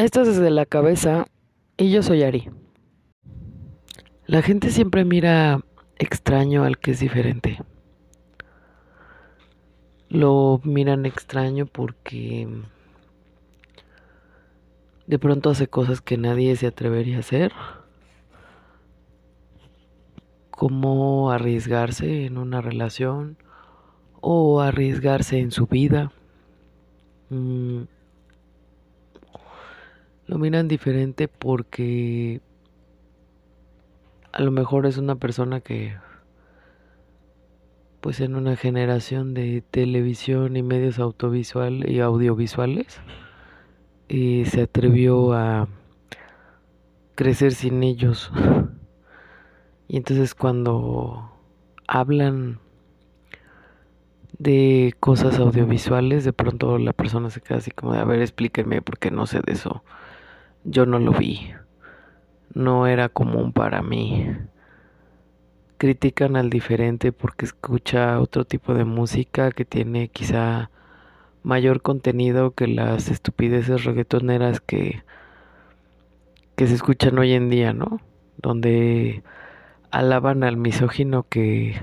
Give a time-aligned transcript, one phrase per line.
[0.00, 1.26] Esto es desde la cabeza
[1.76, 2.48] y yo soy Ari.
[4.24, 5.60] La gente siempre mira
[5.98, 7.58] extraño al que es diferente.
[10.08, 12.48] Lo miran extraño porque
[15.06, 17.52] de pronto hace cosas que nadie se atrevería a hacer.
[20.50, 23.36] Como arriesgarse en una relación
[24.22, 26.10] o arriesgarse en su vida.
[27.28, 27.82] Mm,
[30.30, 32.40] lo miran diferente porque
[34.30, 35.96] a lo mejor es una persona que
[38.00, 43.00] pues en una generación de televisión y medios audiovisuales
[44.08, 45.66] y se atrevió a
[47.16, 48.30] crecer sin ellos.
[49.88, 51.32] Y entonces cuando
[51.88, 52.60] hablan
[54.38, 58.80] de cosas audiovisuales de pronto la persona se queda así como de a ver explíquenme
[58.80, 59.82] porque no sé de eso
[60.64, 61.52] yo no lo vi
[62.54, 64.28] no era común para mí.
[65.78, 70.70] Critican al diferente porque escucha otro tipo de música que tiene quizá
[71.42, 75.02] mayor contenido que las estupideces reggaetoneras que,
[76.56, 78.00] que se escuchan hoy en día, ¿no?
[78.36, 79.22] Donde
[79.90, 81.80] alaban al misógino que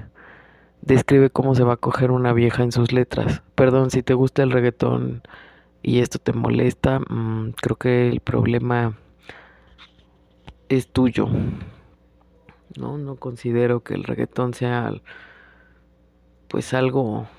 [0.81, 3.41] describe cómo se va a coger una vieja en sus letras.
[3.55, 5.23] Perdón, si te gusta el reggaetón
[5.87, 8.97] y esto te molesta, mm, creo que el problema
[10.67, 11.29] es tuyo.
[12.77, 14.91] No, no considero que el reggaetón sea
[16.49, 17.29] pues algo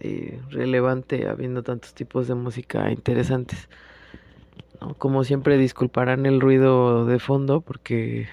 [0.00, 3.68] eh, relevante habiendo tantos tipos de música interesantes.
[4.98, 8.26] Como siempre disculparán el ruido de fondo porque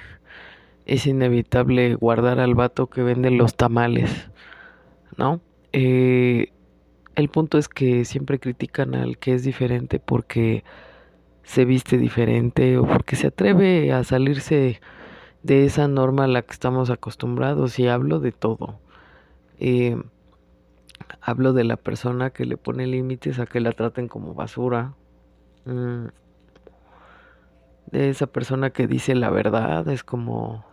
[0.87, 4.31] es inevitable guardar al vato que vende los tamales,
[5.15, 5.41] ¿no?
[5.73, 6.51] Eh,
[7.21, 10.63] el punto es que siempre critican al que es diferente porque
[11.43, 14.81] se viste diferente o porque se atreve a salirse
[15.43, 18.79] de esa norma a la que estamos acostumbrados y hablo de todo.
[19.59, 20.01] Eh,
[21.21, 24.95] hablo de la persona que le pone límites a que la traten como basura.
[25.65, 26.07] Mm,
[27.91, 30.65] de esa persona que dice la verdad es como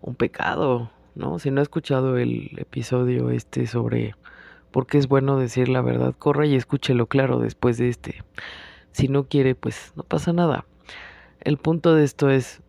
[0.00, 1.38] un pecado, ¿no?
[1.38, 4.14] Si no ha escuchado el episodio este sobre
[4.70, 8.22] por qué es bueno decir la verdad, corra y escúchelo claro después de este.
[8.92, 10.64] Si no quiere, pues no pasa nada.
[11.40, 12.62] El punto de esto es,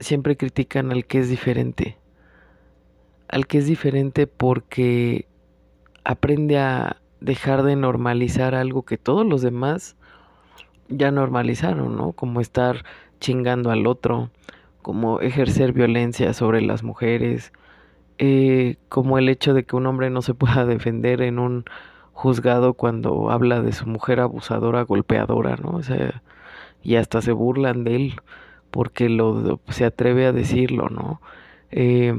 [0.00, 1.98] siempre critican al que es diferente.
[3.28, 5.26] Al que es diferente porque
[6.04, 9.96] aprende a dejar de normalizar algo que todos los demás
[10.88, 12.12] ya normalizaron, ¿no?
[12.12, 12.84] Como estar
[13.18, 14.30] chingando al otro,
[14.82, 17.52] como ejercer violencia sobre las mujeres,
[18.18, 21.64] eh, como el hecho de que un hombre no se pueda defender en un
[22.12, 25.70] juzgado cuando habla de su mujer abusadora, golpeadora, ¿no?
[25.70, 26.22] O sea,
[26.82, 28.20] y hasta se burlan de él
[28.70, 31.20] porque lo se atreve a decirlo, ¿no?
[31.70, 32.14] Eh,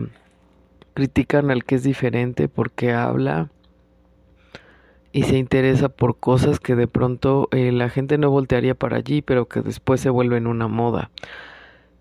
[0.93, 3.49] critican al que es diferente porque habla
[5.11, 9.21] y se interesa por cosas que de pronto eh, la gente no voltearía para allí,
[9.21, 11.09] pero que después se vuelven una moda.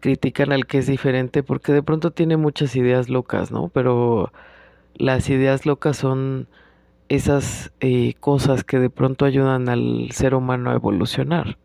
[0.00, 3.68] Critican al que es diferente porque de pronto tiene muchas ideas locas, ¿no?
[3.68, 4.32] Pero
[4.94, 6.48] las ideas locas son
[7.08, 11.58] esas eh, cosas que de pronto ayudan al ser humano a evolucionar.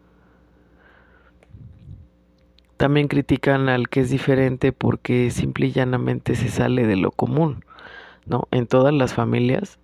[2.78, 7.64] También critican al que es diferente porque simple y llanamente se sale de lo común.
[8.26, 8.48] ¿no?
[8.52, 9.80] En todas las familias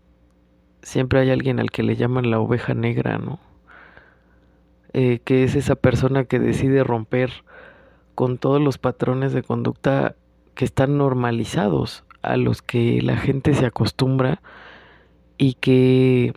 [0.81, 3.39] siempre hay alguien al que le llaman la oveja negra, ¿no?
[4.93, 7.31] Eh, que es esa persona que decide romper
[8.17, 10.15] con todos los patrones de conducta
[10.55, 14.41] que están normalizados, a los que la gente se acostumbra
[15.37, 16.33] y que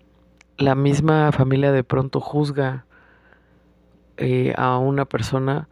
[0.59, 2.85] la misma familia de pronto juzga
[4.19, 5.71] eh, a una persona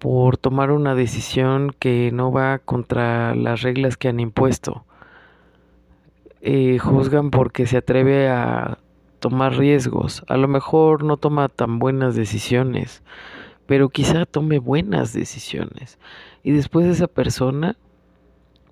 [0.00, 4.84] por tomar una decisión que no va contra las reglas que han impuesto.
[6.40, 8.78] Eh, juzgan porque se atreve a
[9.20, 10.24] tomar riesgos.
[10.26, 13.04] A lo mejor no toma tan buenas decisiones,
[13.66, 15.98] pero quizá tome buenas decisiones.
[16.42, 17.76] Y después esa persona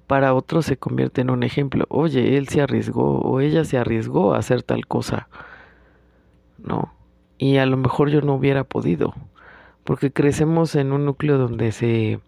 [0.06, 1.86] para otros se convierte en un ejemplo.
[1.88, 5.28] Oye, él se arriesgó o ella se arriesgó a hacer tal cosa.
[6.58, 6.92] ¿No?
[7.38, 9.14] Y a lo mejor yo no hubiera podido.
[9.84, 12.20] Porque crecemos en un núcleo donde se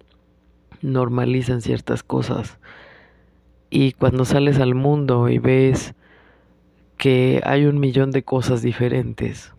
[0.81, 2.59] normalizan ciertas cosas.
[3.71, 5.95] Y cuando sales al mundo y ves
[6.97, 9.53] que hay un millón de cosas diferentes,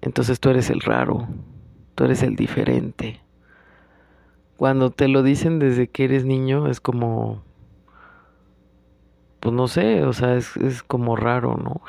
[0.00, 1.28] entonces tú eres el raro,
[1.94, 3.20] tú eres el diferente.
[4.56, 7.42] Cuando te lo dicen desde que eres niño es como
[9.44, 11.82] pues no sé, o sea, es, como raro, ¿no?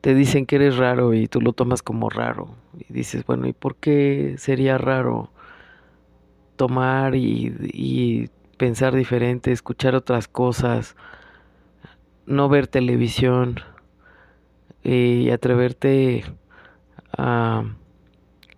[0.00, 2.54] te dicen que eres raro y tú lo tomas como raro.
[2.78, 5.30] Y dices, bueno, ¿y por qué sería raro
[6.56, 10.96] tomar y, y pensar diferente, escuchar otras cosas,
[12.24, 13.60] no ver televisión
[14.82, 16.24] y atreverte
[17.16, 17.64] a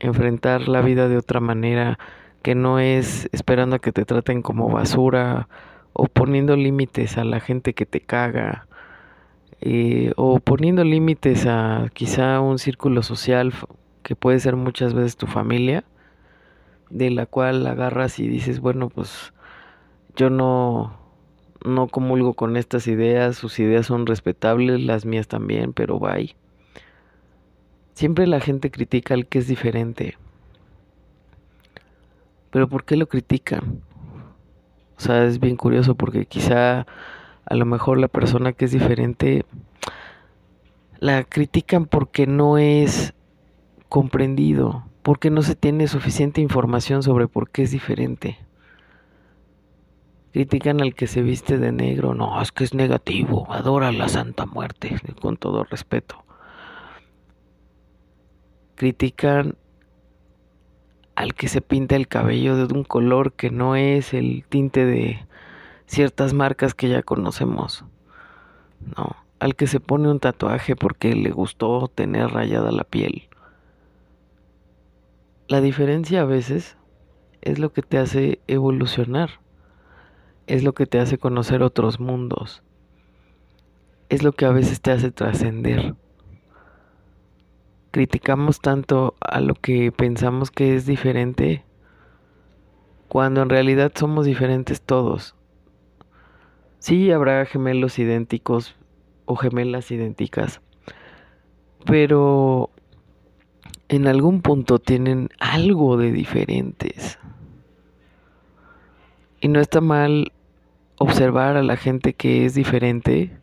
[0.01, 1.99] enfrentar la vida de otra manera
[2.43, 5.49] que no es esperando a que te traten como basura
[5.93, 8.67] o poniendo límites a la gente que te caga
[9.61, 13.53] eh, o poniendo límites a quizá un círculo social
[14.03, 15.85] que puede ser muchas veces tu familia
[16.89, 19.33] de la cual agarras y dices bueno pues
[20.17, 20.99] yo no
[21.63, 26.35] no comulgo con estas ideas sus ideas son respetables las mías también pero bye
[28.01, 30.17] siempre la gente critica al que es diferente
[32.51, 33.83] pero ¿por qué lo critican?
[34.97, 36.87] O sea, es bien curioso porque quizá
[37.45, 39.45] a lo mejor la persona que es diferente
[40.99, 43.15] la critican porque no es
[43.89, 48.39] comprendido, porque no se tiene suficiente información sobre por qué es diferente.
[50.33, 54.47] Critican al que se viste de negro, no, es que es negativo, adora la Santa
[54.47, 56.25] Muerte, con todo respeto.
[58.81, 59.57] Critican
[61.15, 65.27] al que se pinta el cabello de un color que no es el tinte de
[65.85, 67.85] ciertas marcas que ya conocemos.
[68.97, 73.29] No, al que se pone un tatuaje porque le gustó tener rayada la piel.
[75.47, 76.79] La diferencia a veces
[77.43, 79.41] es lo que te hace evolucionar,
[80.47, 82.63] es lo que te hace conocer otros mundos,
[84.09, 85.97] es lo que a veces te hace trascender
[87.91, 91.65] criticamos tanto a lo que pensamos que es diferente
[93.09, 95.35] cuando en realidad somos diferentes todos.
[96.79, 98.77] Sí habrá gemelos idénticos
[99.25, 100.61] o gemelas idénticas,
[101.85, 102.71] pero
[103.89, 107.19] en algún punto tienen algo de diferentes.
[109.41, 110.33] Y no está mal
[110.99, 113.40] observar a la gente que es diferente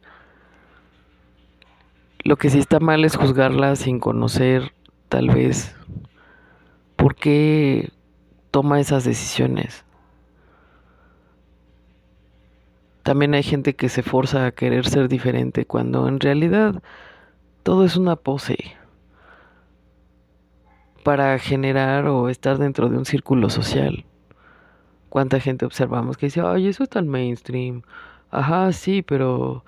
[2.28, 4.74] lo que sí está mal es juzgarla sin conocer
[5.08, 5.74] tal vez
[6.98, 7.94] por qué
[8.52, 9.86] toma esas decisiones.
[13.04, 16.84] También hay gente que se forza a querer ser diferente cuando en realidad
[17.64, 18.76] todo es una pose
[21.06, 24.04] para generar o estar dentro de un círculo social.
[25.08, 27.84] ¿Cuánta gente observamos que dice, ay, eso es tan mainstream?
[28.32, 29.64] Ajá, sí, pero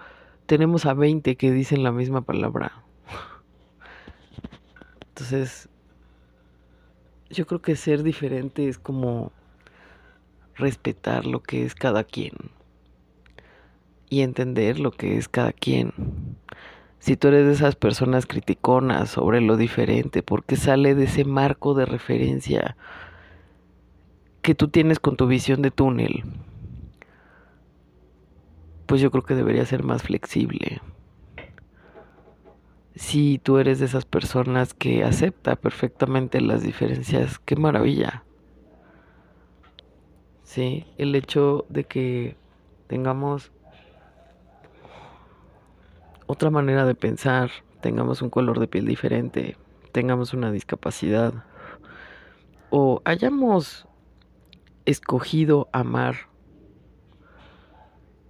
[0.49, 2.71] tenemos a 20 que dicen la misma palabra.
[5.09, 5.69] Entonces,
[7.29, 9.31] yo creo que ser diferente es como
[10.55, 12.33] respetar lo que es cada quien
[14.09, 15.93] y entender lo que es cada quien.
[16.97, 21.75] Si tú eres de esas personas criticonas sobre lo diferente, porque sale de ese marco
[21.75, 22.75] de referencia
[24.41, 26.23] que tú tienes con tu visión de túnel,
[28.89, 30.81] pues yo creo que debería ser más flexible.
[32.95, 38.23] Si tú eres de esas personas que acepta perfectamente las diferencias, qué maravilla.
[40.41, 42.35] Sí, el hecho de que
[42.87, 43.51] tengamos
[46.25, 47.51] otra manera de pensar,
[47.81, 49.55] tengamos un color de piel diferente,
[49.91, 51.45] tengamos una discapacidad
[52.71, 53.87] o hayamos
[54.85, 56.28] escogido amar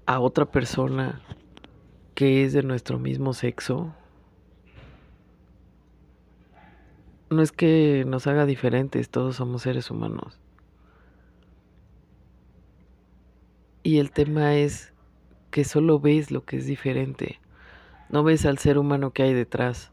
[0.10, 1.22] a otra persona
[2.16, 3.94] que es de nuestro mismo sexo,
[7.30, 10.40] no es que nos haga diferentes, todos somos seres humanos.
[13.84, 14.94] Y el tema es
[15.52, 17.40] que solo ves lo que es diferente.
[18.10, 19.92] No ves al ser humano que hay detrás.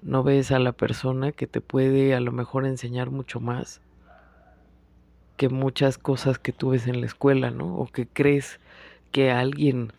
[0.00, 3.82] No ves a la persona que te puede a lo mejor enseñar mucho más
[5.36, 7.76] que muchas cosas que tú ves en la escuela, ¿no?
[7.76, 8.60] O que crees
[9.10, 9.92] que alguien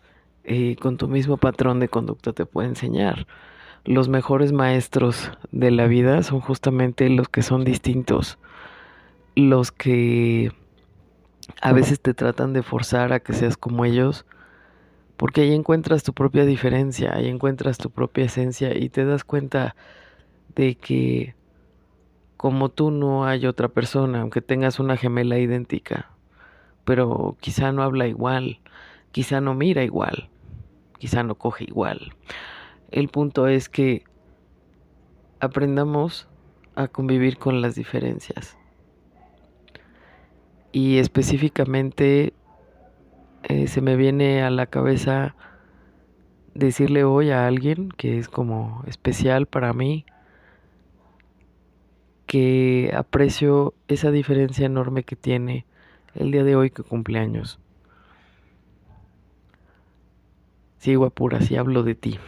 [0.44, 3.26] eh, con tu mismo patrón de conducta te puede enseñar.
[3.84, 8.38] Los mejores maestros de la vida son justamente los que son distintos,
[9.34, 10.52] los que
[11.60, 14.24] a veces te tratan de forzar a que seas como ellos,
[15.16, 19.74] porque ahí encuentras tu propia diferencia, ahí encuentras tu propia esencia y te das cuenta
[20.54, 21.34] de que
[22.36, 26.10] como tú no hay otra persona, aunque tengas una gemela idéntica,
[26.84, 28.58] pero quizá no habla igual,
[29.12, 30.28] quizá no mira igual,
[30.98, 32.14] quizá no coge igual.
[32.90, 34.04] El punto es que
[35.40, 36.28] aprendamos
[36.74, 38.56] a convivir con las diferencias.
[40.72, 42.32] Y específicamente
[43.42, 45.34] eh, se me viene a la cabeza
[46.54, 50.06] decirle hoy a alguien que es como especial para mí,
[52.26, 55.66] que aprecio esa diferencia enorme que tiene
[56.14, 57.58] el día de hoy que cumpleaños.
[60.82, 62.18] Sí, guapura, sí hablo de ti.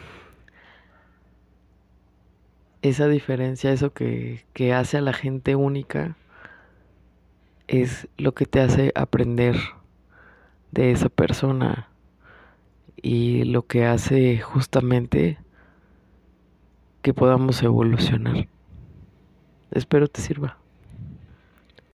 [2.83, 6.17] Esa diferencia, eso que, que hace a la gente única,
[7.67, 9.57] es lo que te hace aprender
[10.71, 11.89] de esa persona
[13.03, 15.37] y lo que hace justamente
[17.03, 18.47] que podamos evolucionar.
[19.73, 20.64] Espero te sirva.